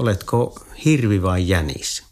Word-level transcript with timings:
oletko 0.00 0.54
hirvi 0.84 1.22
vai 1.22 1.48
jänis? 1.48 2.10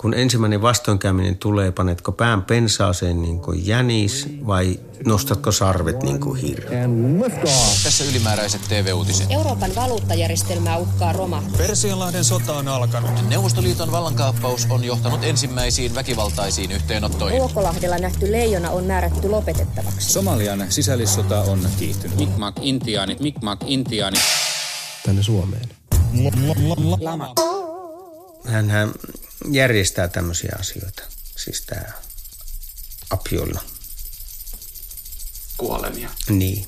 kun 0.00 0.14
ensimmäinen 0.14 0.62
vastoinkäyminen 0.62 1.36
tulee, 1.36 1.72
panetko 1.72 2.12
pään 2.12 2.42
pensaaseen 2.42 3.22
niin 3.22 3.40
kuin 3.40 3.66
jänis 3.66 4.28
vai 4.46 4.80
nostatko 5.06 5.52
sarvet 5.52 6.02
niin 6.02 6.20
kuin 6.20 6.40
hirvi? 6.40 6.76
Tässä 7.84 8.04
ylimääräiset 8.04 8.60
TV-uutiset. 8.68 9.30
Euroopan 9.30 9.70
valuuttajärjestelmää 9.74 10.76
uhkaa 10.76 11.12
roma. 11.12 11.42
Persianlahden 11.58 12.24
sota 12.24 12.52
on 12.52 12.68
alkanut. 12.68 13.10
Neuvostoliiton 13.28 13.92
vallankaappaus 13.92 14.66
on 14.70 14.84
johtanut 14.84 15.24
ensimmäisiin 15.24 15.94
väkivaltaisiin 15.94 16.72
yhteenottoihin. 16.72 17.38
Ruokolahdella 17.38 17.98
nähty 17.98 18.32
leijona 18.32 18.70
on 18.70 18.84
määrätty 18.84 19.28
lopetettavaksi. 19.28 20.12
Somalian 20.12 20.66
sisällissota 20.68 21.40
on 21.40 21.68
kiihtynyt. 21.78 22.16
Mikmak 22.16 22.54
intiaanit, 22.60 23.20
mikmak 23.20 23.60
intiaanit. 23.66 24.20
Tänne 25.06 25.22
Suomeen. 25.22 25.79
Lama. 27.00 27.34
Hänhän 28.44 28.92
järjestää 29.50 30.08
tämmöisiä 30.08 30.56
asioita. 30.60 31.02
Siis 31.36 31.62
tämä 31.66 31.92
Apiolla. 33.10 33.60
Kuolemia. 35.56 36.08
Niin. 36.28 36.66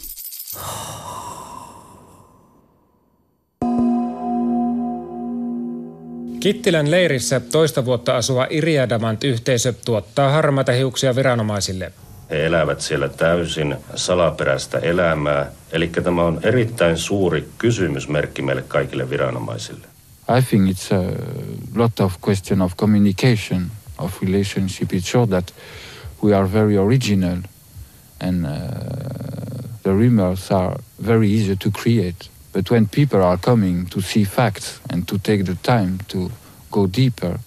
Kittilän 6.41 6.91
leirissä 6.91 7.41
toista 7.41 7.85
vuotta 7.85 8.17
asuva 8.17 8.47
Iriadamant-yhteisö 8.51 9.73
tuottaa 9.85 10.31
harmaita 10.31 10.73
hiuksia 10.73 11.17
viranomaisille. 11.17 11.93
He 12.31 12.47
elävät 12.47 12.81
siellä 12.81 13.09
täysin 13.09 13.77
salaperäistä 13.95 14.79
elämää, 14.79 15.53
eli 15.73 15.89
tämä 15.89 16.23
on 16.23 16.41
erittäin 16.43 16.99
suuri 16.99 17.49
kysymysmerkki 17.59 18.43
meille 18.43 18.63
kaikille 18.63 19.11
viranomaisille. 19.11 19.87
I 20.39 20.43
think 20.43 20.71
it's 20.71 20.95
a 20.95 21.03
lot 21.75 22.01
of 22.01 22.15
question 22.27 22.63
of 22.63 22.77
communication, 22.77 23.71
of 23.99 24.23
relationship. 24.23 24.93
It's 24.93 25.11
sure 25.11 25.27
that 25.27 25.55
we 26.23 26.35
are 26.35 26.53
very 26.53 26.77
original 26.79 27.39
and 28.21 28.45
uh, 28.45 28.51
the 29.83 29.91
rumors 29.91 30.51
are 30.53 30.77
very 31.07 31.29
easy 31.29 31.57
to 31.57 31.71
create. 31.71 32.31
But 32.53 32.71
when 32.71 32.87
people 32.87 33.23
are 33.23 33.39
coming 33.39 33.87
to 33.87 34.01
see 34.01 34.25
facts 34.25 34.81
and 34.91 35.09
to 35.09 35.19
take 35.19 35.45
the 35.45 35.57
time 35.63 35.99
to 36.09 36.31
go 36.71 36.87
deeper, 36.87 37.41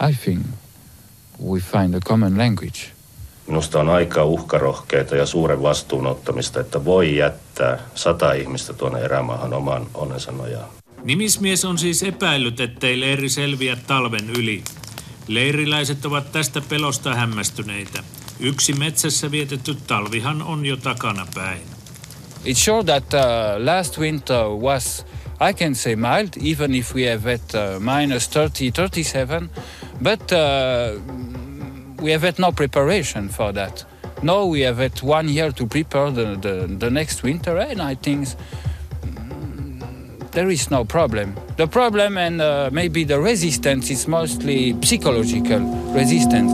I 0.00 0.12
think 0.12 0.46
we 1.38 1.60
find 1.60 1.94
a 1.94 2.00
common 2.00 2.36
language. 2.36 2.92
Minusta 3.48 3.80
on 3.80 3.88
aika 3.88 4.24
uhkarohkeita 4.24 5.16
ja 5.16 5.26
suuren 5.26 5.62
vastuun 5.62 6.06
ottamista, 6.06 6.60
että 6.60 6.84
voi 6.84 7.16
jättää 7.16 7.78
sata 7.94 8.32
ihmistä 8.32 8.72
tuonne 8.72 9.00
erämaahan 9.00 9.52
oman 9.52 9.86
onnensa 9.94 10.32
nojaan. 10.32 10.68
Nimismies 11.04 11.64
on 11.64 11.78
siis 11.78 12.02
epäillyt, 12.02 12.60
ettei 12.60 13.00
leiri 13.00 13.28
selviä 13.28 13.76
talven 13.86 14.30
yli. 14.30 14.64
Leiriläiset 15.28 16.06
ovat 16.06 16.32
tästä 16.32 16.62
pelosta 16.68 17.14
hämmästyneitä. 17.14 18.02
Yksi 18.40 18.72
metsässä 18.72 19.30
vietetty 19.30 19.76
talvihan 19.86 20.42
on 20.42 20.66
jo 20.66 20.76
takana 20.76 21.26
päin. 21.34 21.60
It's 22.44 22.54
sure 22.54 22.84
that 22.84 23.14
uh, 23.14 23.64
last 23.64 23.98
winter 23.98 24.44
was, 24.44 25.06
I 25.50 25.54
can 25.54 25.74
say 25.74 25.96
mild, 25.96 26.28
even 26.52 26.74
if 26.74 26.94
we 26.94 27.10
have 27.10 27.34
at 27.34 27.54
uh, 27.54 27.80
minus 27.80 28.28
30, 28.28 28.72
37, 28.72 29.50
but 30.02 30.32
uh, 30.32 31.27
we 32.00 32.12
have 32.12 32.22
had 32.22 32.38
no 32.38 32.52
preparation 32.52 33.28
for 33.28 33.52
that. 33.52 33.84
No, 34.22 34.46
we 34.46 34.62
have 34.62 34.78
had 34.78 34.92
one 35.02 35.28
year 35.28 35.52
to 35.52 35.66
prepare 35.66 36.10
the, 36.10 36.36
the, 36.40 36.76
the 36.78 36.90
next 36.90 37.22
winter, 37.22 37.58
and 37.58 37.80
I 37.80 37.96
think 37.96 38.28
there 40.30 40.52
is 40.52 40.70
no 40.70 40.84
problem. 40.84 41.34
The 41.56 41.66
problem 41.66 42.16
and 42.16 42.40
uh, 42.40 42.70
maybe 42.72 43.04
the 43.04 43.20
resistance 43.20 43.92
is 43.92 44.06
mostly 44.06 44.74
psychological 44.74 45.60
resistance. 45.94 46.52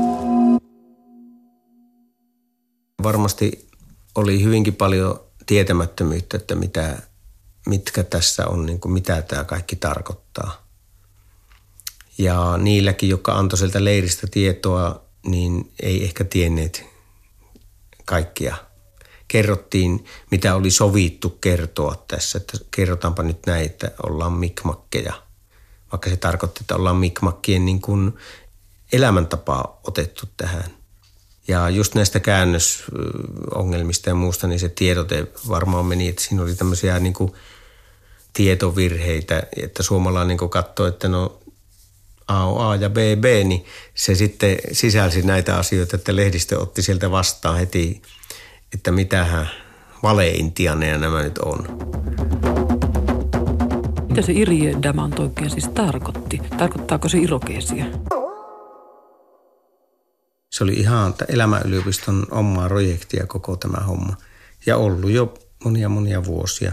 Varmasti 3.02 3.68
oli 4.14 4.42
hyvinkin 4.42 4.74
paljon 4.74 5.20
tietämättömyyttä, 5.46 6.36
että 6.36 6.54
mitä, 6.54 7.02
mitkä 7.66 8.02
tässä 8.02 8.46
on, 8.46 8.66
niin 8.66 8.80
kuin 8.80 8.92
mitä 8.92 9.22
tämä 9.22 9.44
kaikki 9.44 9.76
tarkoittaa. 9.76 10.64
Ja 12.18 12.58
niilläkin, 12.58 13.08
jotka 13.08 13.32
antoi 13.32 13.58
sieltä 13.58 13.84
leiristä 13.84 14.26
tietoa, 14.30 15.03
niin 15.24 15.72
ei 15.82 16.04
ehkä 16.04 16.24
tienneet 16.24 16.84
kaikkia 18.04 18.56
kerrottiin, 19.28 20.04
mitä 20.30 20.54
oli 20.54 20.70
sovittu 20.70 21.30
kertoa 21.30 22.04
tässä. 22.08 22.38
Että 22.38 22.58
kerrotaanpa 22.70 23.22
nyt 23.22 23.46
näin, 23.46 23.66
että 23.66 23.90
ollaan 24.02 24.32
mikmakkeja. 24.32 25.12
Vaikka 25.92 26.10
se 26.10 26.16
tarkoitti, 26.16 26.60
että 26.60 26.76
ollaan 26.76 26.96
mikmakkien 26.96 27.64
niin 27.64 27.80
kuin 27.80 28.12
elämäntapaa 28.92 29.80
otettu 29.84 30.26
tähän. 30.36 30.64
Ja 31.48 31.70
just 31.70 31.94
näistä 31.94 32.20
käännösongelmista 32.20 34.10
ja 34.10 34.14
muusta, 34.14 34.46
niin 34.46 34.60
se 34.60 34.68
tiedote 34.68 35.26
varmaan 35.48 35.86
meni, 35.86 36.08
että 36.08 36.22
siinä 36.22 36.42
oli 36.42 36.54
tämmöisiä 36.54 36.98
niin 36.98 37.14
kuin 37.14 37.32
tietovirheitä, 38.32 39.42
että 39.56 39.82
suomalainen 39.82 40.36
niin 40.40 40.50
katsoi, 40.50 40.88
että 40.88 41.08
no 41.08 41.40
A 42.26 42.44
on 42.46 42.70
A 42.70 42.76
ja 42.76 42.90
B 42.90 42.96
B, 43.20 43.24
niin 43.44 43.64
se 43.94 44.14
sitten 44.14 44.56
sisälsi 44.72 45.22
näitä 45.22 45.56
asioita, 45.56 45.96
että 45.96 46.16
lehdistö 46.16 46.60
otti 46.60 46.82
sieltä 46.82 47.10
vastaan 47.10 47.58
heti 47.58 48.02
että 48.74 48.92
mitähän 48.92 49.50
valeintianeja 50.02 50.98
nämä 50.98 51.22
nyt 51.22 51.38
on. 51.38 51.58
Mitä 54.08 54.22
se 54.22 54.32
Damant 54.82 55.18
oikein 55.18 55.50
siis 55.50 55.68
tarkoitti? 55.68 56.40
Tarkoittaako 56.58 57.08
se 57.08 57.18
irokeesia? 57.18 57.84
Se 60.50 60.64
oli 60.64 60.72
ihan 60.72 61.14
elämäyliopiston 61.28 62.26
omaa 62.30 62.68
projektia 62.68 63.26
koko 63.26 63.56
tämä 63.56 63.84
homma. 63.86 64.16
Ja 64.66 64.76
ollut 64.76 65.10
jo 65.10 65.34
monia 65.64 65.88
monia 65.88 66.24
vuosia. 66.24 66.72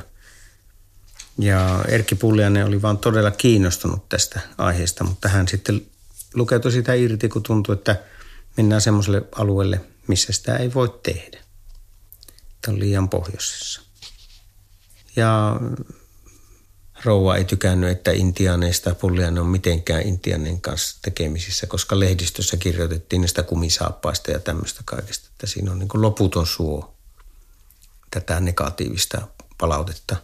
Ja 1.42 1.86
Erkki 1.88 2.16
Pullianen 2.16 2.66
oli 2.66 2.82
vaan 2.82 2.98
todella 2.98 3.32
kiinnostunut 3.32 4.10
tästä 4.10 4.40
aiheesta, 4.58 5.04
mutta 5.04 5.30
hän 5.30 5.48
sitten 5.48 5.86
lukeutui 6.34 6.72
sitä 6.72 6.94
irti, 6.94 7.30
kun 7.30 7.44
tuntui, 7.44 7.74
että 7.74 7.96
mennään 8.58 8.82
semmoiselle 8.82 9.22
alueelle, 9.36 9.82
missä 10.08 10.34
sitä 10.34 10.56
ei 10.56 10.74
voi 10.74 11.00
tehdä 11.04 11.42
on 12.68 12.80
liian 12.80 13.10
pohjoisessa. 13.10 13.82
Ja 15.16 15.60
rouva 17.04 17.36
ei 17.36 17.46
tykännyt, 17.46 17.90
että 17.90 18.12
intiaaneista 18.12 18.96
pulliainen 18.96 19.44
on 19.44 19.50
mitenkään 19.50 20.02
intianen 20.02 20.62
kanssa 20.62 21.00
tekemisissä, 21.02 21.68
koska 21.68 22.00
lehdistössä 22.00 22.58
kirjoitettiin 22.58 23.22
näistä 23.22 23.44
kumisaappaista 23.44 24.32
ja 24.32 24.40
tämmöistä 24.40 24.82
kaikesta, 24.86 25.30
että 25.32 25.48
siinä 25.48 25.72
on 25.72 25.80
niin 25.80 25.90
loputon 25.94 26.48
suo 26.48 26.96
tätä 28.12 28.40
negatiivista 28.40 29.28
palautetta. 29.58 30.16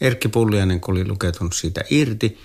Erkki 0.00 0.28
Pulliainen, 0.28 0.80
kun 0.80 0.94
oli 0.94 1.08
luketunut 1.08 1.54
siitä 1.54 1.84
irti, 1.90 2.38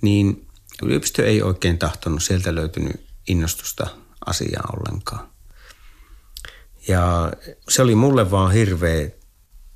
niin 0.00 0.46
yliopisto 0.82 1.22
ei 1.22 1.42
oikein 1.42 1.78
tahtonut, 1.78 2.22
sieltä 2.22 2.54
löytynyt 2.54 3.06
innostusta 3.28 3.86
asiaa 4.26 4.68
ollenkaan. 4.76 5.28
Ja 6.88 7.32
se 7.68 7.82
oli 7.82 7.94
mulle 7.94 8.30
vaan 8.30 8.52
hirveä 8.52 9.10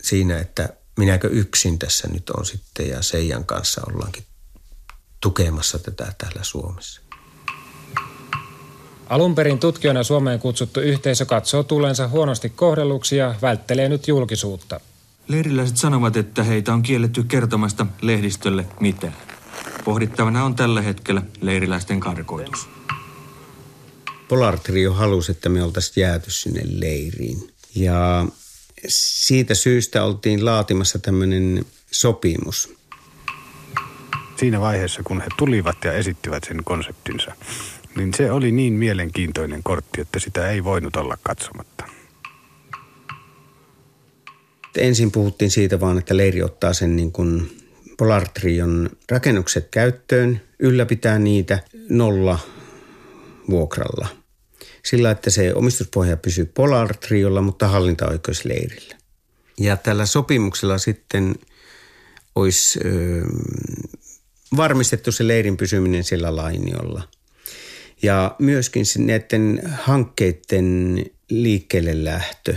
siinä, 0.03 0.39
että 0.39 0.69
minäkö 0.99 1.29
yksin 1.29 1.79
tässä 1.79 2.09
nyt 2.09 2.31
on 2.31 2.47
sitten 2.47 2.89
ja 2.89 3.03
Seijan 3.03 3.45
kanssa 3.45 3.83
ollaankin 3.93 4.25
tukemassa 5.21 5.79
tätä 5.79 6.13
täällä 6.19 6.43
Suomessa. 6.43 7.01
Alun 9.09 9.35
perin 9.35 9.59
tutkijana 9.59 10.03
Suomeen 10.03 10.39
kutsuttu 10.39 10.81
yhteisö 10.81 11.25
katsoo 11.25 11.63
tulensa 11.63 12.09
huonosti 12.09 12.51
kohdelluksi 12.51 13.17
ja 13.17 13.35
välttelee 13.43 13.89
nyt 13.89 14.09
julkisuutta. 14.09 14.81
Leiriläiset 15.29 15.77
sanovat, 15.77 16.17
että 16.17 16.43
heitä 16.43 16.73
on 16.75 16.83
kielletty 16.83 17.25
kertomasta 17.25 17.87
lehdistölle 18.01 18.67
mitään. 18.81 19.17
Pohdittavana 19.85 20.45
on 20.45 20.55
tällä 20.55 20.83
hetkellä 20.83 21.23
leiriläisten 21.41 22.01
karkoitus. 22.01 22.69
Polar 24.29 24.59
Trio 24.59 24.93
halusi, 24.93 25.33
että 25.33 25.49
me 25.49 25.63
oltaisiin 25.63 26.03
jääty 26.03 26.31
sinne 26.31 26.63
leiriin. 26.65 27.49
Ja 27.75 28.27
siitä 28.89 29.55
syystä 29.55 30.05
oltiin 30.05 30.45
laatimassa 30.45 30.99
tämmöinen 30.99 31.65
sopimus. 31.91 32.77
Siinä 34.37 34.61
vaiheessa, 34.61 35.03
kun 35.03 35.21
he 35.21 35.27
tulivat 35.39 35.77
ja 35.85 35.93
esittivät 35.93 36.45
sen 36.45 36.65
konseptinsa, 36.65 37.33
niin 37.97 38.15
se 38.15 38.33
oli 38.33 38.53
niin 38.53 38.73
mielenkiintoinen 38.73 39.63
kortti, 39.63 40.01
että 40.01 40.19
sitä 40.19 40.51
ei 40.51 40.65
voinut 40.65 40.97
olla 40.97 41.17
katsomatta. 41.23 41.76
Ensin 44.77 45.13
puhuttiin 45.13 45.51
siitä 45.51 45.81
vaan, 45.81 45.99
että 45.99 46.17
leiri 46.17 46.43
ottaa 46.43 46.73
sen 46.73 46.97
niin 46.97 47.13
kuin 47.13 47.51
Polartrion 47.99 48.91
rakennukset 49.11 49.69
käyttöön, 49.71 50.41
ylläpitää 50.59 51.19
niitä 51.19 51.59
nolla 51.89 52.39
vuokralla. 53.51 54.09
Sillä, 54.85 55.11
että 55.11 55.31
se 55.31 55.55
omistuspohja 55.55 56.17
pysyy 56.17 56.45
Polar 56.45 56.97
Triolla, 56.97 57.43
mutta 57.43 57.69
hallintaoikeus 57.69 58.45
leirillä. 58.45 58.97
Ja 59.61 59.77
tällä 59.77 60.07
sopimuksella 60.07 60.79
sitten 60.79 61.35
olisi 62.35 62.81
ö, 62.85 63.23
varmistettu 64.57 65.13
se 65.13 65.29
leirin 65.29 65.57
pysyminen 65.57 66.05
sillä 66.05 66.37
lainiolla. 66.37 67.03
Ja 68.03 68.37
myöskin 68.39 68.85
näiden 68.99 69.63
hankkeiden 69.73 71.05
liikkeelle 71.31 72.05
lähtö. 72.05 72.55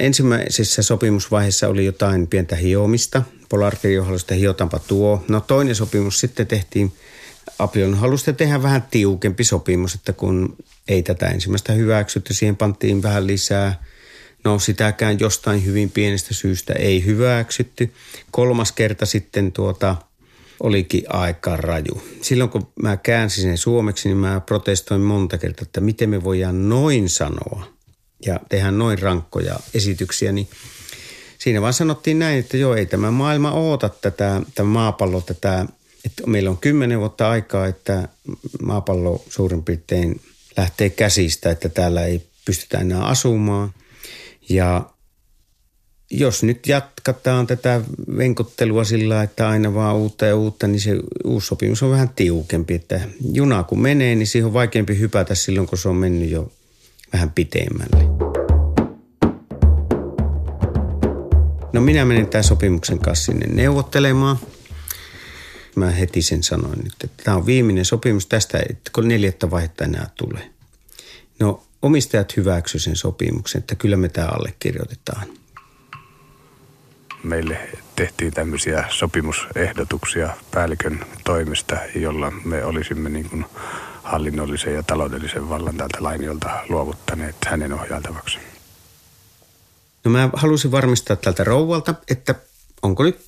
Ensimmäisessä 0.00 0.82
sopimusvaiheessa 0.82 1.68
oli 1.68 1.84
jotain 1.84 2.26
pientä 2.26 2.56
hiomista. 2.56 3.22
Polarkirjohalusta 3.48 4.34
hiotampa 4.34 4.78
tuo. 4.78 5.24
No 5.28 5.40
toinen 5.40 5.74
sopimus 5.74 6.20
sitten 6.20 6.46
tehtiin 6.46 6.92
Apion 7.58 7.94
halusta 7.94 8.32
tehdä 8.32 8.62
vähän 8.62 8.82
tiukempi 8.90 9.44
sopimus, 9.44 9.94
että 9.94 10.12
kun 10.12 10.56
ei 10.88 11.02
tätä 11.02 11.26
ensimmäistä 11.26 11.72
hyväksytty, 11.72 12.34
siihen 12.34 12.56
pantiin 12.56 13.02
vähän 13.02 13.26
lisää. 13.26 13.82
No 14.44 14.58
sitäkään 14.58 15.20
jostain 15.20 15.64
hyvin 15.64 15.90
pienestä 15.90 16.34
syystä 16.34 16.72
ei 16.72 17.04
hyväksytty. 17.04 17.92
Kolmas 18.30 18.72
kerta 18.72 19.06
sitten 19.06 19.52
tuota, 19.52 19.96
olikin 20.60 21.04
aika 21.08 21.56
raju. 21.56 22.02
Silloin 22.22 22.50
kun 22.50 22.68
mä 22.82 22.96
käänsin 22.96 23.42
sen 23.42 23.58
suomeksi, 23.58 24.08
niin 24.08 24.18
mä 24.18 24.40
protestoin 24.40 25.00
monta 25.00 25.38
kertaa, 25.38 25.62
että 25.62 25.80
miten 25.80 26.10
me 26.10 26.24
voidaan 26.24 26.68
noin 26.68 27.08
sanoa 27.08 27.75
ja 28.26 28.40
tehdä 28.48 28.70
noin 28.70 28.98
rankkoja 28.98 29.60
esityksiä, 29.74 30.32
niin 30.32 30.48
siinä 31.38 31.62
vaan 31.62 31.72
sanottiin 31.72 32.18
näin, 32.18 32.38
että 32.38 32.56
joo, 32.56 32.74
ei 32.74 32.86
tämä 32.86 33.10
maailma 33.10 33.52
oota 33.52 33.88
tätä, 33.88 34.40
tämä 34.54 34.68
maapallo 34.68 35.20
tätä, 35.20 35.66
että 36.04 36.22
meillä 36.26 36.50
on 36.50 36.58
kymmenen 36.58 37.00
vuotta 37.00 37.30
aikaa, 37.30 37.66
että 37.66 38.08
maapallo 38.62 39.24
suurin 39.28 39.64
piirtein 39.64 40.20
lähtee 40.56 40.90
käsistä, 40.90 41.50
että 41.50 41.68
täällä 41.68 42.04
ei 42.04 42.22
pystytä 42.44 42.78
enää 42.78 43.04
asumaan. 43.04 43.74
Ja 44.48 44.90
jos 46.10 46.42
nyt 46.42 46.66
jatkataan 46.66 47.46
tätä 47.46 47.80
venkottelua 48.16 48.84
sillä, 48.84 49.22
että 49.22 49.48
aina 49.48 49.74
vaan 49.74 49.96
uutta 49.96 50.26
ja 50.26 50.36
uutta, 50.36 50.66
niin 50.66 50.80
se 50.80 50.90
uusi 51.24 51.46
sopimus 51.46 51.82
on 51.82 51.90
vähän 51.90 52.08
tiukempi. 52.08 52.74
Että 52.74 53.00
juna 53.32 53.64
kun 53.64 53.82
menee, 53.82 54.14
niin 54.14 54.26
siihen 54.26 54.46
on 54.46 54.52
vaikeampi 54.52 54.98
hypätä 54.98 55.34
silloin, 55.34 55.66
kun 55.66 55.78
se 55.78 55.88
on 55.88 55.96
mennyt 55.96 56.30
jo 56.30 56.52
vähän 57.12 57.30
pitemmälle. 57.30 58.26
No 61.72 61.80
minä 61.80 62.04
menin 62.04 62.28
tämän 62.28 62.44
sopimuksen 62.44 62.98
kanssa 62.98 63.24
sinne 63.24 63.46
neuvottelemaan. 63.46 64.38
Mä 65.76 65.90
heti 65.90 66.22
sen 66.22 66.42
sanoin 66.42 66.86
että 66.86 67.08
tämä 67.24 67.36
on 67.36 67.46
viimeinen 67.46 67.84
sopimus 67.84 68.26
tästä, 68.26 68.58
että 68.70 68.90
kun 68.94 69.08
neljättä 69.08 69.50
vaihetta 69.50 69.84
enää 69.84 70.10
tulee. 70.14 70.50
No 71.38 71.62
omistajat 71.82 72.36
hyväksyivät 72.36 72.82
sen 72.82 72.96
sopimuksen, 72.96 73.58
että 73.58 73.74
kyllä 73.74 73.96
me 73.96 74.08
tämä 74.08 74.28
allekirjoitetaan– 74.28 75.26
meille 77.26 77.58
tehtiin 77.96 78.32
tämmöisiä 78.32 78.84
sopimusehdotuksia 78.88 80.30
päällikön 80.50 81.00
toimesta, 81.24 81.76
jolla 81.94 82.32
me 82.44 82.64
olisimme 82.64 83.08
niin 83.08 83.30
kuin 83.30 83.44
hallinnollisen 84.06 84.74
ja 84.74 84.82
taloudellisen 84.82 85.48
vallan 85.48 85.76
tältä 85.76 85.98
lainiolta 86.00 86.64
luovuttaneet 86.68 87.36
hänen 87.46 87.72
ohjailtavaksi. 87.72 88.38
No 90.04 90.10
mä 90.10 90.30
halusin 90.32 90.70
varmistaa 90.70 91.16
tältä 91.16 91.44
rouvalta, 91.44 91.94
että 92.08 92.34
onko 92.82 93.02
nyt 93.02 93.18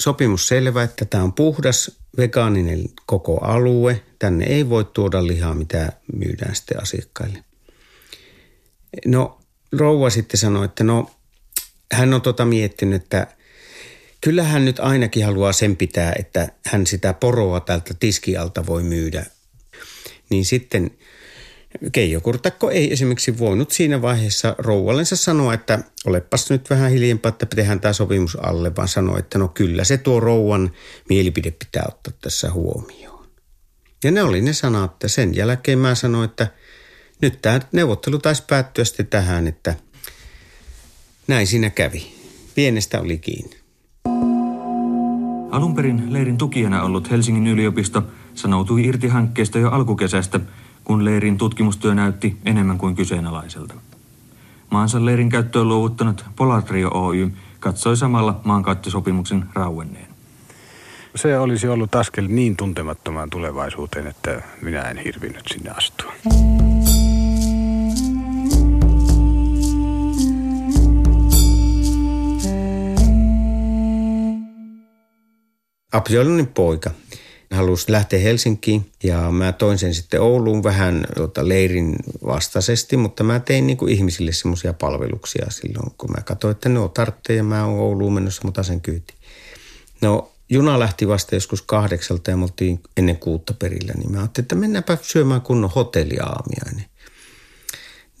sopimus 0.00 0.48
selvä, 0.48 0.82
että 0.82 1.04
tämä 1.04 1.24
on 1.24 1.32
puhdas 1.32 1.90
vegaaninen 2.18 2.84
koko 3.06 3.38
alue. 3.44 4.02
Tänne 4.18 4.44
ei 4.44 4.68
voi 4.68 4.84
tuoda 4.84 5.26
lihaa, 5.26 5.54
mitä 5.54 5.92
myydään 6.16 6.54
sitten 6.54 6.82
asiakkaille. 6.82 7.44
No 9.06 9.40
rouva 9.72 10.10
sitten 10.10 10.38
sanoi, 10.38 10.64
että 10.64 10.84
no 10.84 11.10
hän 11.92 12.14
on 12.14 12.22
tota 12.22 12.44
miettinyt, 12.44 13.02
että 13.02 13.26
kyllähän 14.20 14.64
nyt 14.64 14.80
ainakin 14.80 15.24
haluaa 15.24 15.52
sen 15.52 15.76
pitää, 15.76 16.12
että 16.18 16.48
hän 16.66 16.86
sitä 16.86 17.12
poroa 17.12 17.60
tältä 17.60 17.94
tiskialta 18.00 18.66
voi 18.66 18.82
myydä. 18.82 19.26
Niin 20.30 20.44
sitten 20.44 20.90
Keijo 21.92 22.20
Kurtakko 22.20 22.70
ei 22.70 22.92
esimerkiksi 22.92 23.38
voinut 23.38 23.70
siinä 23.70 24.02
vaiheessa 24.02 24.54
rouvallensa 24.58 25.16
sanoa, 25.16 25.54
että 25.54 25.78
olepas 26.06 26.50
nyt 26.50 26.70
vähän 26.70 26.90
hiljempaa, 26.90 27.28
että 27.28 27.46
tehdään 27.46 27.80
tämä 27.80 27.92
sopimus 27.92 28.36
alle, 28.36 28.76
vaan 28.76 28.88
sanoi, 28.88 29.18
että 29.18 29.38
no 29.38 29.48
kyllä 29.48 29.84
se 29.84 29.98
tuo 29.98 30.20
rouvan 30.20 30.70
mielipide 31.08 31.50
pitää 31.50 31.84
ottaa 31.88 32.12
tässä 32.20 32.50
huomioon. 32.50 33.26
Ja 34.04 34.10
ne 34.10 34.22
oli 34.22 34.40
ne 34.40 34.52
sanat, 34.52 34.92
että 34.92 35.08
sen 35.08 35.36
jälkeen 35.36 35.78
mä 35.78 35.94
sanoin, 35.94 36.30
että 36.30 36.46
nyt 37.22 37.42
tämä 37.42 37.60
neuvottelu 37.72 38.18
taisi 38.18 38.42
päättyä 38.46 38.84
sitten 38.84 39.06
tähän, 39.06 39.46
että 39.46 39.74
näin 41.26 41.46
siinä 41.46 41.70
kävi. 41.70 42.12
Pienestä 42.54 43.00
oli 43.00 43.18
kiinni. 43.18 43.56
Alun 45.50 45.74
perin 45.74 46.12
leirin 46.12 46.38
tukijana 46.38 46.82
ollut 46.82 47.10
Helsingin 47.10 47.46
yliopisto 47.46 48.02
sanoutui 48.38 48.84
irti 48.84 49.08
hankkeesta 49.08 49.58
jo 49.58 49.70
alkukesästä, 49.70 50.40
kun 50.84 51.04
leirin 51.04 51.38
tutkimustyö 51.38 51.94
näytti 51.94 52.36
enemmän 52.44 52.78
kuin 52.78 52.96
kyseenalaiselta. 52.96 53.74
Maansa 54.70 55.04
leirin 55.04 55.28
käyttöön 55.28 55.68
luovuttanut 55.68 56.24
Polatrio 56.36 56.90
Oy 56.94 57.32
katsoi 57.60 57.96
samalla 57.96 58.40
maankäyttösopimuksen 58.44 59.44
rauenneen. 59.54 60.08
Se 61.14 61.38
olisi 61.38 61.68
ollut 61.68 61.94
askel 61.94 62.26
niin 62.28 62.56
tuntemattomaan 62.56 63.30
tulevaisuuteen, 63.30 64.06
että 64.06 64.42
minä 64.62 64.80
en 64.80 64.96
hirvinnyt 64.96 65.44
sinne 65.48 65.70
astua. 65.70 66.12
Apjolonin 75.92 76.46
poika 76.46 76.90
halusi 77.50 77.92
lähteä 77.92 78.18
Helsinkiin 78.18 78.92
ja 79.02 79.30
mä 79.30 79.52
toin 79.52 79.78
sen 79.78 79.94
sitten 79.94 80.20
Ouluun 80.20 80.62
vähän 80.62 81.06
tuota, 81.16 81.48
leirin 81.48 81.96
vastaisesti, 82.26 82.96
mutta 82.96 83.24
mä 83.24 83.40
tein 83.40 83.66
niin 83.66 83.76
kuin 83.76 83.92
ihmisille 83.92 84.32
semmoisia 84.32 84.72
palveluksia 84.72 85.46
silloin, 85.50 85.92
kun 85.98 86.10
mä 86.10 86.22
katsoin, 86.22 86.52
että 86.52 86.68
ne 86.68 86.78
on 86.78 86.90
tartteja 86.90 87.36
ja 87.36 87.44
mä 87.44 87.64
oon 87.64 87.78
Ouluun 87.78 88.14
menossa, 88.14 88.42
mutta 88.44 88.62
sen 88.62 88.80
kyyti. 88.80 89.14
No 90.00 90.32
juna 90.50 90.78
lähti 90.78 91.08
vasta 91.08 91.34
joskus 91.34 91.62
kahdeksalta 91.62 92.30
ja 92.30 92.36
me 92.36 92.44
oltiin 92.44 92.80
ennen 92.96 93.16
kuutta 93.16 93.54
perillä, 93.54 93.92
niin 93.96 94.12
mä 94.12 94.18
ajattelin, 94.18 94.44
että 94.44 94.54
mennäänpä 94.54 94.98
syömään 95.02 95.40
kunnon 95.40 95.70
hotelliaamiainen. 95.70 96.84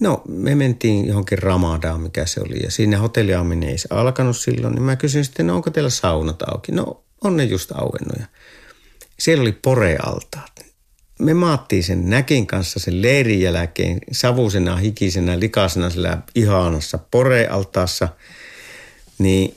No, 0.00 0.22
me 0.28 0.54
mentiin 0.54 1.06
johonkin 1.06 1.38
Ramadaan, 1.38 2.00
mikä 2.00 2.26
se 2.26 2.40
oli, 2.40 2.62
ja 2.62 2.70
siinä 2.70 2.98
hotelliaaminen 2.98 3.68
ei 3.68 3.76
alkanut 3.90 4.36
silloin, 4.36 4.74
niin 4.74 4.82
mä 4.82 4.96
kysyin 4.96 5.24
sitten, 5.24 5.46
no 5.46 5.54
onko 5.54 5.70
teillä 5.70 5.90
saunat 5.90 6.42
auki? 6.42 6.72
No, 6.72 7.04
on 7.24 7.36
ne 7.36 7.44
just 7.44 7.72
auennuja. 7.72 8.26
Siellä 9.18 9.42
oli 9.42 9.52
porealtaat. 9.52 10.52
Me 11.18 11.34
maattiin 11.34 11.84
sen 11.84 12.10
näkin 12.10 12.46
kanssa 12.46 12.80
sen 12.80 13.02
leirin 13.02 13.40
jälkeen 13.40 13.98
savusena, 14.12 14.76
hikisenä, 14.76 15.40
likasena 15.40 15.90
sillä 15.90 16.18
ihanassa 16.34 16.98
porealtaassa. 17.10 18.08
Niin 19.18 19.56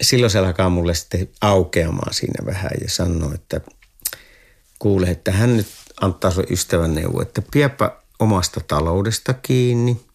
silloin 0.00 0.30
se 0.30 0.38
alkaa 0.38 0.68
mulle 0.68 0.94
sitten 0.94 1.28
aukeamaan 1.40 2.14
siinä 2.14 2.46
vähän 2.46 2.70
ja 2.82 2.90
sanoo, 2.90 3.34
että 3.34 3.60
kuule, 4.78 5.06
että 5.06 5.32
hän 5.32 5.56
nyt 5.56 5.66
antaa 6.00 6.30
sun 6.30 6.46
ystävän 6.50 6.94
neuvo, 6.94 7.22
että 7.22 7.42
piepä 7.52 7.92
omasta 8.18 8.60
taloudesta 8.60 9.34
kiinni– 9.34 10.00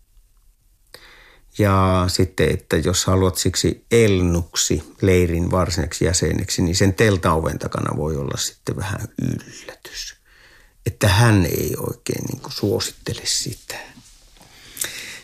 ja 1.57 2.05
sitten, 2.07 2.51
että 2.51 2.77
jos 2.77 3.05
haluat 3.05 3.37
siksi 3.37 3.85
elnuksi 3.91 4.83
leirin 5.01 5.51
varsinaksi 5.51 6.05
jäseneksi, 6.05 6.61
niin 6.61 6.75
sen 6.75 6.93
teltaoven 6.93 7.59
takana 7.59 7.97
voi 7.97 8.17
olla 8.17 8.37
sitten 8.37 8.75
vähän 8.75 9.01
yllätys. 9.21 10.15
Että 10.85 11.07
hän 11.07 11.45
ei 11.45 11.75
oikein 11.77 12.23
niin 12.31 12.41
kuin 12.41 12.51
suosittele 12.51 13.21
sitä. 13.23 13.75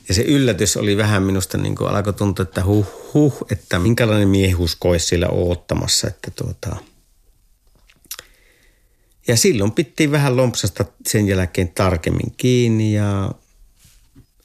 Ja 0.07 0.15
se 0.15 0.21
yllätys 0.21 0.77
oli 0.77 0.97
vähän 0.97 1.23
minusta 1.23 1.57
niin 1.57 1.75
kuin 1.75 1.89
alkoi 1.89 2.13
tuntua, 2.13 2.43
että 2.43 2.63
huh 2.63 2.99
huh, 3.13 3.37
että 3.51 3.79
minkälainen 3.79 4.27
miehus 4.27 4.75
koisi 4.75 5.05
siellä 5.05 5.27
oottamassa, 5.27 6.07
että 6.07 6.31
tuota. 6.31 6.75
Ja 9.27 9.37
silloin 9.37 9.71
pittiin 9.71 10.11
vähän 10.11 10.37
lompsasta 10.37 10.85
sen 11.07 11.27
jälkeen 11.27 11.69
tarkemmin 11.69 12.33
kiinni 12.37 12.93
ja 12.93 13.31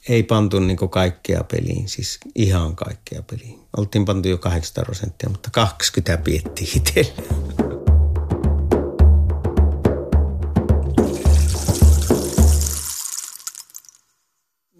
ei 0.09 0.23
pantu 0.23 0.59
niin 0.59 0.89
kaikkea 0.89 1.43
peliin, 1.43 1.89
siis 1.89 2.19
ihan 2.35 2.75
kaikkea 2.75 3.21
peliin. 3.21 3.59
Oltiin 3.77 4.05
pantu 4.05 4.29
jo 4.29 4.37
800 4.37 4.83
prosenttia, 4.83 5.29
mutta 5.29 5.49
20 5.51 6.17
piettiin 6.17 6.77
itselle. 6.77 7.23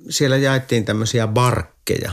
Siellä 0.10 0.38
jaettiin 0.38 0.86
tämmöisiä 0.86 1.28
barkkeja. 1.28 2.12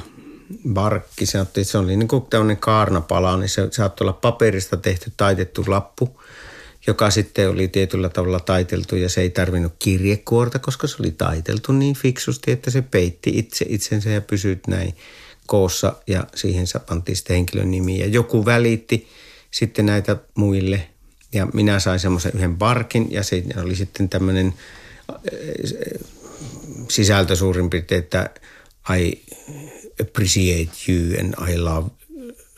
Barkki, 0.73 1.27
se 1.27 1.79
oli 1.79 1.97
niin 1.97 2.09
kuin 2.09 2.27
tämmöinen 2.27 2.57
kaarnapala, 2.57 3.37
niin 3.37 3.49
se 3.49 3.69
saattoi 3.71 4.05
olla 4.05 4.13
paperista 4.13 4.77
tehty 4.77 5.13
taitettu 5.17 5.65
lappu– 5.67 6.11
joka 6.87 7.11
sitten 7.11 7.51
oli 7.51 7.69
tietyllä 7.69 8.09
tavalla 8.09 8.41
taiteltu 8.41 8.97
ja 8.97 9.09
se 9.09 9.21
ei 9.21 9.31
tarvinnut 9.31 9.73
kirjekuorta, 9.79 10.59
koska 10.59 10.87
se 10.87 10.97
oli 11.01 11.11
taiteltu 11.11 11.73
niin 11.73 11.95
fiksusti, 11.95 12.51
että 12.51 12.71
se 12.71 12.83
peitti 12.83 13.31
itse 13.35 13.67
itsensä 13.69 14.11
ja 14.11 14.21
pysyi 14.21 14.61
näin 14.67 14.97
koossa 15.47 15.97
ja 16.07 16.27
siihen 16.35 16.67
pantiin 16.87 17.17
sitten 17.17 17.37
henkilön 17.37 17.71
nimi. 17.71 17.99
Ja 17.99 18.07
joku 18.07 18.45
välitti 18.45 19.09
sitten 19.51 19.87
näitä 19.87 20.17
muille 20.35 20.89
ja 21.33 21.47
minä 21.47 21.81
sain 21.81 22.01
semmoisen 22.01 22.33
yhden 22.35 22.57
barkin 22.57 23.13
ja 23.13 23.23
se 23.23 23.43
oli 23.63 23.77
sitten 23.77 24.09
tämmöinen 24.09 24.55
sisältö 26.89 27.37
suurin 27.37 27.71
piirtein, 27.71 28.03
että 28.03 28.31
I 28.99 29.23
appreciate 30.01 30.73
you 30.89 31.21
and 31.21 31.51
I 31.53 31.59
love, 31.59 31.91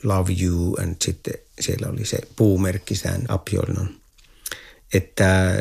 love 0.03 0.33
you 0.43 0.77
and 0.83 0.97
sitten 1.05 1.35
siellä 1.61 1.89
oli 1.89 2.05
se 2.05 2.19
puumerkki 2.37 2.95
sään 2.95 3.25
Apjolnon. 3.29 4.04
Että 4.95 5.55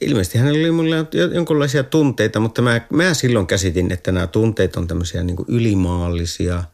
ilmeisesti 0.00 0.38
hänellä 0.38 0.60
oli 0.60 0.70
mulle 0.70 0.96
jonkinlaisia 1.34 1.82
tunteita, 1.84 2.40
mutta 2.40 2.62
mä, 2.62 2.80
mä 2.90 3.14
silloin 3.14 3.46
käsitin, 3.46 3.92
että 3.92 4.12
nämä 4.12 4.26
tunteet 4.26 4.76
on 4.76 4.88
tämmöisiä 4.88 5.22
niin 5.22 5.36
ylimaallisia, 5.48 6.64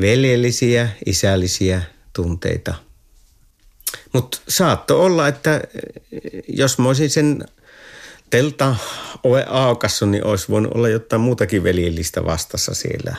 veljellisiä, 0.00 0.88
isällisiä 1.06 1.82
tunteita. 2.12 2.74
Mutta 4.12 4.38
saatto 4.48 5.04
olla, 5.04 5.28
että 5.28 5.60
jos 6.48 6.78
mä 6.78 6.88
olisin 6.88 7.10
sen 7.10 7.44
teltta 8.30 8.76
ove 9.24 9.44
aukassu, 9.48 10.06
niin 10.06 10.24
olisi 10.24 10.48
voinut 10.48 10.74
olla 10.74 10.88
jotain 10.88 11.22
muutakin 11.22 11.64
veljellistä 11.64 12.24
vastassa 12.24 12.74
siellä. 12.74 13.16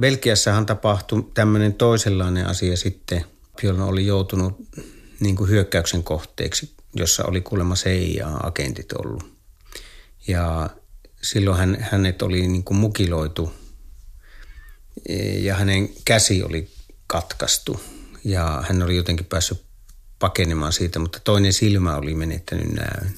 Belgiassahan 0.00 0.66
tapahtui 0.66 1.30
tämmöinen 1.34 1.74
toisenlainen 1.74 2.46
asia 2.46 2.76
sitten, 2.76 3.24
jolloin 3.62 3.88
oli 3.88 4.06
joutunut 4.06 4.66
niin 5.20 5.36
kuin 5.36 5.50
hyökkäyksen 5.50 6.02
kohteeksi, 6.02 6.74
jossa 6.94 7.24
oli 7.24 7.40
kuulemma 7.40 7.74
CIA-agentit 7.74 8.92
ollut. 8.92 9.32
Ja 10.26 10.70
silloin 11.22 11.58
hän, 11.58 11.76
hänet 11.80 12.22
oli 12.22 12.48
niin 12.48 12.64
kuin 12.64 12.78
mukiloitu 12.78 13.52
ja 15.38 15.54
hänen 15.54 15.88
käsi 16.04 16.42
oli 16.42 16.68
katkaistu 17.06 17.80
ja 18.24 18.64
hän 18.68 18.82
oli 18.82 18.96
jotenkin 18.96 19.26
päässyt 19.26 19.62
pakenemaan 20.18 20.72
siitä, 20.72 20.98
mutta 20.98 21.20
toinen 21.24 21.52
silmä 21.52 21.96
oli 21.96 22.14
menettänyt 22.14 22.72
näön. 22.72 23.14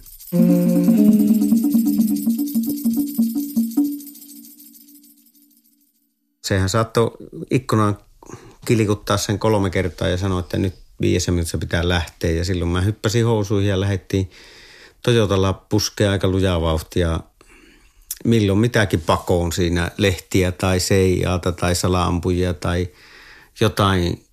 Sehän 6.52 6.68
saattoi 6.68 7.10
ikkunaan 7.50 7.98
kilikuttaa 8.66 9.16
sen 9.16 9.38
kolme 9.38 9.70
kertaa 9.70 10.08
ja 10.08 10.16
sanoa, 10.16 10.40
että 10.40 10.58
nyt 10.58 10.74
viidessä 11.00 11.32
minuutissa 11.32 11.58
pitää 11.58 11.88
lähteä. 11.88 12.30
Ja 12.30 12.44
silloin 12.44 12.70
mä 12.70 12.80
hyppäsin 12.80 13.26
housuihin 13.26 13.70
ja 13.70 13.80
lähdettiin 13.80 14.30
Toyotalla 15.02 15.52
puskea 15.52 16.10
aika 16.10 16.28
lujaa 16.28 16.60
vauhtia 16.60 17.20
milloin 18.24 18.58
mitäkin 18.58 19.00
pakoon 19.00 19.52
siinä 19.52 19.90
lehtiä 19.98 20.52
tai 20.52 20.80
seijaata 20.80 21.52
tai 21.52 21.74
salaampuja 21.74 22.54
tai 22.54 22.88
jotain 23.60 24.24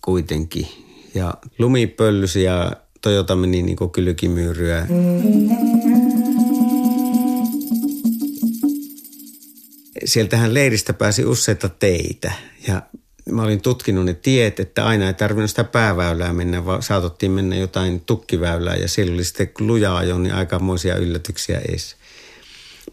kuitenkin. 0.00 0.68
Ja 1.14 1.34
lumi 1.58 1.86
pöllysi 1.86 2.42
ja 2.42 2.72
Toyota 3.00 3.36
meni 3.36 3.62
niin 3.62 3.76
kuin 3.76 3.90
kylkimyyryä. 3.90 4.86
Sieltähän 10.04 10.54
leiristä 10.54 10.92
pääsi 10.92 11.24
useita 11.24 11.68
teitä 11.68 12.32
ja 12.68 12.82
mä 13.30 13.42
olin 13.42 13.62
tutkinut 13.62 14.04
ne 14.04 14.14
tiet, 14.14 14.60
että 14.60 14.84
aina 14.84 15.06
ei 15.06 15.14
tarvinnut 15.14 15.50
sitä 15.50 15.64
pääväylää 15.64 16.32
mennä, 16.32 16.64
vaan 16.64 16.82
saatottiin 16.82 17.32
mennä 17.32 17.56
jotain 17.56 18.00
tukkiväylää 18.00 18.76
ja 18.76 18.88
silloin 18.88 19.14
oli 19.14 19.24
sitten 19.24 19.48
lujaa 19.60 19.96
ajo, 19.96 20.18
niin 20.18 20.34
aikamoisia 20.34 20.96
yllätyksiä 20.96 21.60
edes. 21.68 21.96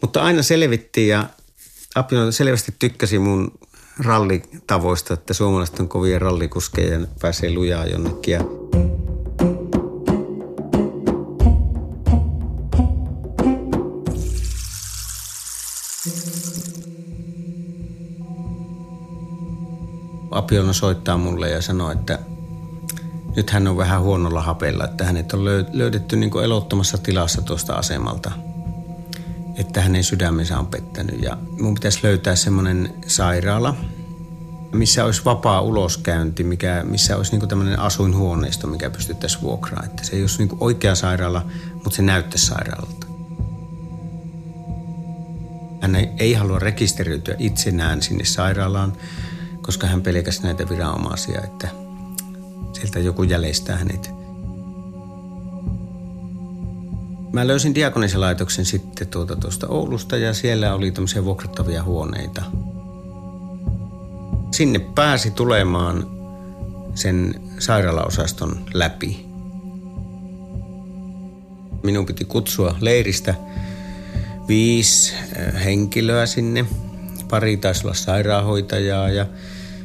Mutta 0.00 0.22
aina 0.22 0.42
selvittiin 0.42 1.08
ja 1.08 1.26
Apino 1.94 2.32
selvästi 2.32 2.74
tykkäsi 2.78 3.18
mun 3.18 3.52
rallitavoista, 3.98 5.14
että 5.14 5.34
suomalaiset 5.34 5.80
on 5.80 5.88
kovia 5.88 6.18
rallikuskeja 6.18 6.92
ja 6.92 7.06
pääsee 7.20 7.54
lujaa 7.54 7.86
jonnekin. 7.86 8.32
Ja 8.32 8.44
Apiona 20.30 20.72
soittaa 20.72 21.16
mulle 21.16 21.50
ja 21.50 21.62
sanoo, 21.62 21.90
että 21.90 22.18
nyt 23.36 23.50
hän 23.50 23.68
on 23.68 23.76
vähän 23.76 24.02
huonolla 24.02 24.42
hapella, 24.42 24.84
että 24.84 25.04
hänet 25.04 25.32
on 25.32 25.44
löydetty 25.72 26.16
niin 26.16 26.30
kuin 26.30 26.44
elottomassa 26.44 26.98
tilassa 26.98 27.42
tuosta 27.42 27.74
asemalta– 27.74 28.32
että 29.60 29.80
hänen 29.80 30.04
sydämensä 30.04 30.58
on 30.58 30.66
pettänyt. 30.66 31.22
Ja 31.22 31.38
mun 31.60 31.74
pitäisi 31.74 32.00
löytää 32.02 32.36
semmoinen 32.36 32.94
sairaala, 33.06 33.76
missä 34.72 35.04
olisi 35.04 35.24
vapaa 35.24 35.60
uloskäynti, 35.60 36.44
mikä, 36.44 36.84
missä 36.84 37.16
olisi 37.16 37.36
niin 37.36 37.48
tämmöinen 37.48 37.78
asuinhuoneisto, 37.78 38.66
mikä 38.66 38.90
pystyttäisiin 38.90 39.42
vuokraamaan. 39.42 39.90
Että 39.90 40.04
se 40.04 40.16
ei 40.16 40.22
olisi 40.22 40.38
niin 40.38 40.56
oikea 40.60 40.94
sairaala, 40.94 41.46
mutta 41.74 41.90
se 41.90 42.02
näyttäisi 42.02 42.46
sairaalalta. 42.46 43.06
Hän 45.80 45.96
ei, 45.96 46.08
ei 46.18 46.34
halua 46.34 46.58
rekisteröityä 46.58 47.34
itsenään 47.38 48.02
sinne 48.02 48.24
sairaalaan, 48.24 48.92
koska 49.62 49.86
hän 49.86 50.02
pelkäsi 50.02 50.42
näitä 50.42 50.68
viranomaisia, 50.68 51.40
että 51.44 51.68
sieltä 52.72 52.98
joku 52.98 53.22
jäljestää 53.22 53.76
hänet. 53.76 54.10
Mä 57.32 57.46
löysin 57.46 57.74
diakoniselaitoksen 57.74 58.64
sitten 58.64 59.08
tuota 59.08 59.36
tuosta 59.36 59.68
Oulusta 59.68 60.16
ja 60.16 60.34
siellä 60.34 60.74
oli 60.74 60.90
tämmöisiä 60.90 61.24
vuokrattavia 61.24 61.82
huoneita. 61.82 62.42
Sinne 64.50 64.78
pääsi 64.78 65.30
tulemaan 65.30 66.06
sen 66.94 67.34
sairaalaosaston 67.58 68.64
läpi. 68.74 69.26
Minun 71.82 72.06
piti 72.06 72.24
kutsua 72.24 72.76
leiristä 72.80 73.34
viisi 74.48 75.14
äh, 75.14 75.64
henkilöä 75.64 76.26
sinne. 76.26 76.66
Pari 77.30 77.56
taisi 77.56 77.84
olla 77.84 77.94
sairaanhoitajaa 77.94 79.10
ja 79.10 79.26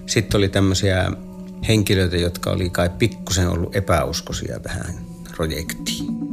sitten 0.06 0.38
oli 0.38 0.50
tämmöisiä 0.50 1.12
henkilöitä, 1.68 2.18
jotka 2.18 2.52
oli 2.52 2.70
kai 2.70 2.90
pikkusen 2.90 3.50
ollut 3.50 3.76
epäuskoisia 3.76 4.60
tähän 4.60 4.96
projektiin. 5.36 6.26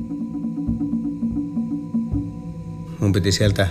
mun 3.02 3.12
piti 3.12 3.32
sieltä 3.32 3.68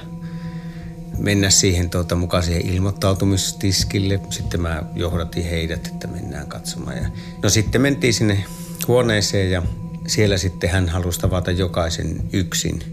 mennä 1.17 1.49
siihen 1.49 1.89
tuota, 1.89 2.15
mukaan 2.15 2.43
siihen 2.43 2.65
ilmoittautumistiskille. 2.65 4.19
Sitten 4.29 4.61
mä 4.61 4.83
johdatin 4.95 5.43
heidät, 5.43 5.87
että 5.87 6.07
mennään 6.07 6.47
katsomaan. 6.47 6.97
Ja, 6.97 7.09
no 7.43 7.49
sitten 7.49 7.81
mentiin 7.81 8.13
sinne 8.13 8.43
huoneeseen 8.87 9.51
ja 9.51 9.63
siellä 10.07 10.37
sitten 10.37 10.69
hän 10.69 10.89
halusi 10.89 11.19
tavata 11.19 11.51
jokaisen 11.51 12.21
yksin. 12.33 12.83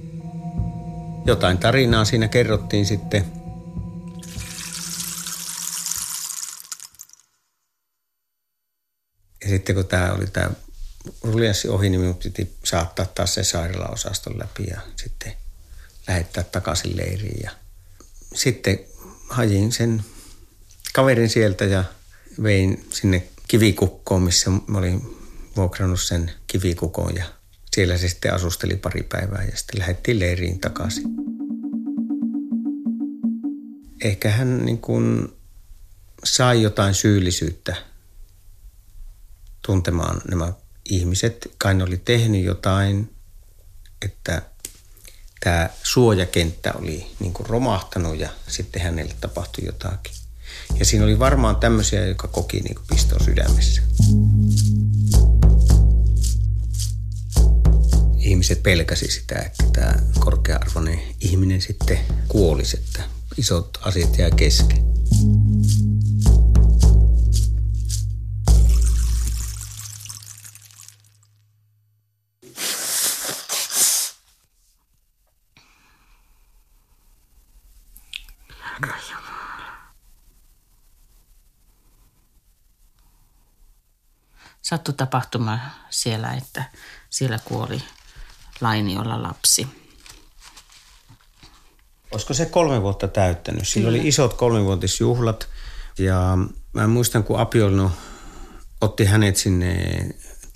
Jotain 1.27 1.59
tarinaa 1.59 2.05
siinä 2.05 2.29
kerrottiin 2.29 2.87
sitten. 2.87 3.25
Ja 9.49 9.55
sitten 9.55 9.75
kun 9.75 9.87
tämä 9.87 10.13
oli 10.13 10.27
tämä 10.27 10.51
ruljanssi 11.23 11.69
ohi, 11.69 11.91
niin 11.91 12.01
minun 12.01 12.17
piti 12.17 12.57
saattaa 12.65 13.07
taas 13.07 13.35
se 13.35 13.45
sairaalaosaston 13.45 14.39
läpi 14.39 14.65
ja 14.71 14.81
sitten– 14.97 15.33
lähettää 16.09 16.45
takaisin 16.45 16.97
leiriin. 16.97 17.41
Ja 17.43 17.51
sitten 18.35 18.79
hajin 19.29 19.73
sen 19.73 20.05
kaverin 20.95 21.31
sieltä 21.31 21.65
ja 21.65 21.85
vein 22.43 22.87
sinne 22.91 23.29
kivikukkoon, 23.49 24.23
missä 24.23 24.51
mä 24.51 24.79
olin 24.79 25.17
vuokrannut 25.57 26.01
sen 26.01 26.33
kivikukon 26.47 27.15
ja 27.15 27.25
siellä 27.75 27.99
se 27.99 28.09
sitten 28.09 28.35
asusteli 28.35 28.77
pari 28.77 29.03
päivää 29.03 29.45
ja 29.45 29.57
sitten 29.57 29.81
lähdettiin 29.81 30.19
leiriin 30.19 30.61
takaisin. 30.61 31.05
Ehkä 34.05 34.31
hän 34.31 34.65
niin 34.65 34.79
kuin 34.79 35.29
sai 36.25 36.63
jotain 36.63 36.95
syyllisyyttä 36.95 37.77
tuntemaan 39.69 40.21
nämä 40.31 40.53
ihmiset. 40.85 41.51
Kai 41.59 41.75
ne 41.75 41.85
oli 41.85 41.97
tehnyt 41.97 42.45
jotain, 42.45 43.15
että 44.03 44.43
tämä 45.41 45.71
suojakenttä 45.83 46.73
oli 46.73 47.07
niin 47.21 47.33
kuin 47.33 47.47
romahtanut 47.47 48.19
ja 48.19 48.29
sitten 48.47 48.83
hänelle 48.83 49.15
tapahtui 49.21 49.67
jotakin. 49.67 50.15
Ja 50.79 50.85
siinä 50.85 51.05
oli 51.05 51.19
varmaan 51.19 51.57
tämmöisiä, 51.57 52.07
joka 52.07 52.29
koki 52.29 52.61
niin 52.61 52.75
kuin 52.75 52.87
pistoa 52.87 53.19
sydämessä. 53.25 53.83
Ihmiset 58.19 58.63
pelkäsi 58.63 59.11
sitä, 59.11 59.39
että 59.39 59.65
tämä 59.73 59.95
korkea-arvoinen 60.19 61.01
ihminen 61.21 61.61
sitten 61.61 61.99
kuolisi, 62.29 62.77
että 62.77 63.03
isot 63.37 63.79
asiat 63.83 64.19
jää 64.19 64.31
kesken. 64.31 64.79
Sattui 84.69 84.95
tapahtuma 84.95 85.59
siellä, 85.91 86.33
että 86.33 86.65
siellä 87.11 87.39
kuoli 87.45 87.83
Lainiolla 88.61 89.23
lapsi. 89.23 89.67
Olisiko 92.11 92.35
se 92.35 92.47
kolme 92.47 92.83
vuotta 92.83 93.09
täyttänyt? 93.09 93.69
Sillä 93.69 93.89
oli 93.89 94.09
isot 94.09 94.35
kolmivuotisjuhlat 94.35 95.49
ja 95.99 96.39
mä 96.73 96.87
muistan, 96.87 97.25
kun 97.25 97.39
Apiolno 97.39 97.93
otti 98.81 99.05
hänet 99.05 99.37
sinne 99.37 100.01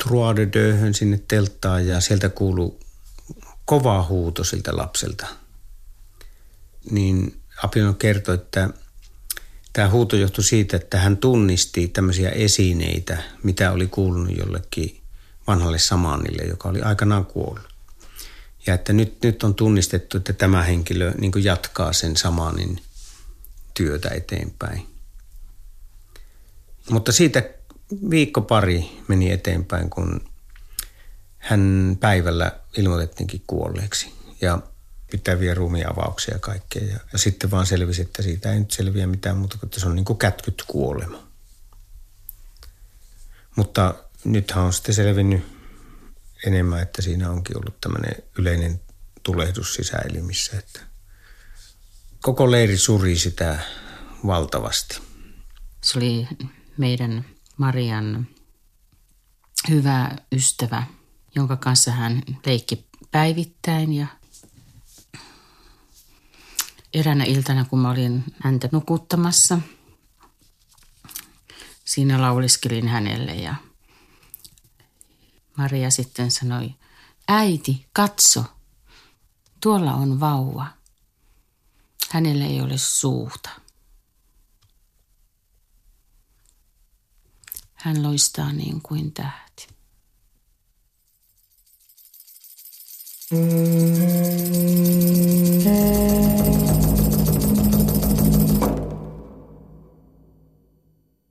Truadedöhön 0.05 0.95
sinne 0.95 1.21
telttaan 1.29 1.87
ja 1.87 2.01
sieltä 2.01 2.29
kuului 2.29 2.79
kova 3.65 4.03
huuto 4.09 4.45
siltä 4.45 4.77
lapselta. 4.77 5.27
Niin 6.91 7.41
Apiolno 7.63 7.93
kertoi, 7.95 8.35
että 8.35 8.69
tämä 9.73 9.91
huuto 9.91 10.17
johtui 10.17 10.45
siitä, 10.45 10.77
että 10.77 10.99
hän 10.99 11.17
tunnisti 11.17 11.89
tämmöisiä 11.89 12.31
esineitä, 12.31 13.23
mitä 13.43 13.73
oli 13.73 13.87
kuulunut 13.87 14.37
jollekin 14.37 15.01
vanhalle 15.47 15.79
samanille, 15.79 16.43
joka 16.43 16.69
oli 16.69 16.83
aikanaan 16.83 17.27
kuollut. 17.27 17.73
Ja 18.67 18.75
että 18.75 18.93
nyt, 18.93 19.23
nyt 19.23 19.43
on 19.43 19.55
tunnistettu, 19.55 20.17
että 20.17 20.33
tämä 20.33 20.63
henkilö 20.63 21.13
niin 21.19 21.33
jatkaa 21.37 21.93
sen 21.93 22.17
samanin 22.17 22.83
työtä 23.75 24.09
eteenpäin. 24.09 24.87
Mutta 26.91 27.13
siitä 27.13 27.43
viikko 28.11 28.41
pari 28.41 28.91
meni 29.09 29.31
eteenpäin, 29.31 29.91
kun 29.91 30.21
hän 31.39 31.97
päivällä 32.01 32.53
ilmoitettiinkin 32.77 33.43
kuolleeksi. 33.47 34.13
Ja 34.41 34.59
pitää 35.13 35.41
vielä 35.41 35.55
ruumiavauksia 35.55 36.35
ja 36.35 36.39
kaikkea. 36.39 36.85
Ja, 36.85 36.99
ja 37.13 37.19
sitten 37.19 37.51
vaan 37.51 37.67
selvisi, 37.67 38.03
että 38.03 38.23
siitä 38.23 38.53
ei 38.53 38.59
nyt 38.59 38.71
selviä 38.71 39.07
mitään 39.07 39.37
muuta 39.37 39.59
kuin, 39.59 39.67
että 39.67 39.81
se 39.81 39.87
on 39.87 39.95
niin 39.95 40.05
kuin 40.05 40.19
kätkyt 40.19 40.65
kuolema. 40.67 41.29
Mutta 43.57 43.95
nythän 44.25 44.65
on 44.65 44.73
sitten 44.73 44.95
selvinnyt 44.95 45.45
enemmän, 46.47 46.83
että 46.83 47.03
siinä 47.03 47.31
onkin 47.31 47.57
ollut 47.57 47.81
tämmöinen 47.81 48.15
yleinen 48.39 48.81
tulehdus 49.23 49.75
sisäelimissä. 49.75 50.59
Että 50.59 50.81
koko 52.21 52.51
leiri 52.51 52.77
suri 52.77 53.19
sitä 53.19 53.59
valtavasti. 54.27 54.99
Se 55.85 55.99
oli 55.99 56.29
meidän 56.77 57.25
Marian 57.57 58.27
hyvä 59.69 60.17
ystävä, 60.33 60.87
jonka 61.35 61.57
kanssa 61.57 61.91
hän 61.91 62.23
leikki 62.47 62.87
päivittäin 63.11 63.93
ja 63.93 64.07
eräänä 66.95 67.25
iltana, 67.25 67.65
kun 67.65 67.79
mä 67.79 67.91
olin 67.91 68.25
häntä 68.41 68.69
nukuttamassa, 68.73 69.59
siinä 71.85 72.21
lauliskelin 72.21 72.89
hänelle 72.89 73.35
ja 73.35 73.55
Maria 75.57 75.91
sitten 75.91 76.31
sanoi, 76.31 76.75
äiti, 77.29 77.87
katso, 77.93 78.45
tuolla 79.61 79.95
on 79.95 80.21
vauva. 80.21 80.67
Hänellä 82.11 82.47
ei 82.47 82.61
ole 82.61 82.79
suuta. 82.79 83.51
Hän 87.75 88.03
loistaa 88.03 88.53
niin 88.53 88.83
kuin 88.83 89.13
tähti. 89.13 89.67
Mm-hmm. 93.31 93.83